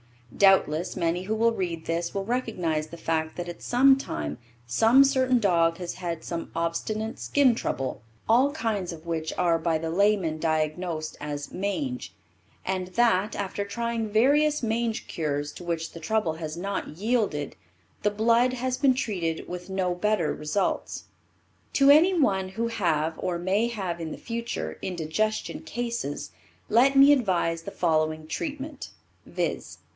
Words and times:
Doubtless 0.35 0.95
many 0.95 1.23
who 1.23 1.35
will 1.35 1.51
read 1.51 1.85
this 1.85 2.13
will 2.15 2.25
recognize 2.25 2.87
the 2.87 2.97
fact 2.97 3.35
that 3.35 3.47
at 3.49 3.61
some 3.61 3.95
time 3.97 4.39
some 4.65 5.03
certain 5.03 5.37
dog 5.39 5.77
has 5.77 5.95
had 5.95 6.23
some 6.23 6.49
obstinate 6.55 7.19
skin 7.19 7.53
trouble, 7.53 8.01
all 8.27 8.51
kinds 8.51 8.91
of 8.91 9.05
which 9.05 9.31
are 9.37 9.59
by 9.59 9.77
the 9.77 9.91
layman 9.91 10.39
diagnosed 10.39 11.17
as 11.21 11.51
"mange", 11.51 12.15
and 12.65 12.87
that, 12.89 13.35
after 13.35 13.63
trying 13.63 14.07
various 14.07 14.63
mange 14.63 15.05
cures 15.05 15.51
to 15.51 15.63
which 15.65 15.91
the 15.91 15.99
trouble 15.99 16.33
has 16.35 16.57
not 16.57 16.87
yielded, 16.87 17.55
the 18.01 18.09
blood 18.09 18.53
has 18.53 18.77
been 18.77 18.95
treated 18.95 19.47
with 19.47 19.69
no 19.69 19.93
better 19.93 20.33
results. 20.33 21.03
To 21.73 21.91
any 21.91 22.17
one 22.19 22.49
who 22.49 22.69
have, 22.69 23.13
or 23.19 23.37
may 23.37 23.67
have 23.67 23.99
in 24.01 24.11
the 24.11 24.17
future, 24.17 24.79
indigestion 24.81 25.59
cases, 25.61 26.31
let 26.69 26.95
me 26.95 27.11
advise 27.13 27.61
the 27.63 27.69
following 27.71 28.25
treatment, 28.27 28.89
viz. 29.27 29.77